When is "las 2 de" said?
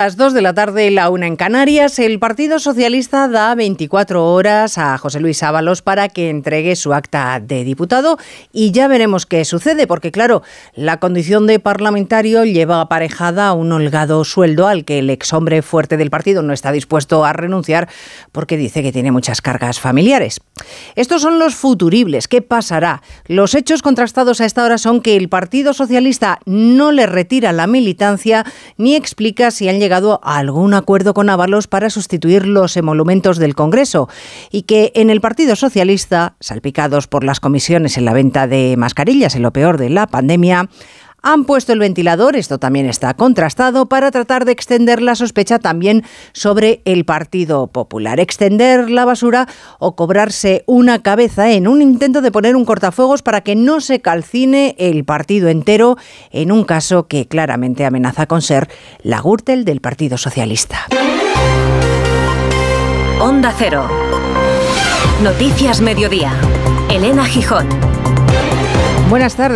0.00-0.40